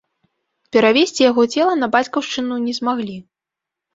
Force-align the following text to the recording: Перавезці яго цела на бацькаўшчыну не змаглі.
Перавезці 0.77 1.21
яго 1.31 1.43
цела 1.57 1.73
на 1.83 1.87
бацькаўшчыну 1.95 2.55
не 2.65 2.73
змаглі. 2.81 3.15